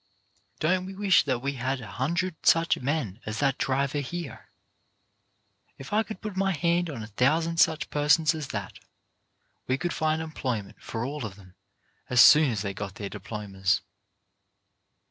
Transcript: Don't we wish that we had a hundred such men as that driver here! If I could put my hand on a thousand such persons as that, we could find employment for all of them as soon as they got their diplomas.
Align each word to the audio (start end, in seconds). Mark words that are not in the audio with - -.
Don't 0.59 0.87
we 0.87 0.95
wish 0.95 1.25
that 1.25 1.43
we 1.43 1.53
had 1.61 1.79
a 1.79 1.85
hundred 1.91 2.43
such 2.43 2.75
men 2.79 3.19
as 3.27 3.37
that 3.37 3.59
driver 3.59 3.99
here! 3.99 4.49
If 5.77 5.93
I 5.93 6.01
could 6.01 6.21
put 6.21 6.35
my 6.35 6.53
hand 6.53 6.89
on 6.89 7.03
a 7.03 7.13
thousand 7.21 7.57
such 7.59 7.91
persons 7.91 8.33
as 8.33 8.47
that, 8.47 8.79
we 9.67 9.77
could 9.77 9.93
find 9.93 10.19
employment 10.19 10.81
for 10.81 11.05
all 11.05 11.23
of 11.23 11.35
them 11.35 11.53
as 12.09 12.19
soon 12.19 12.49
as 12.49 12.63
they 12.63 12.73
got 12.73 12.95
their 12.95 13.09
diplomas. 13.09 13.81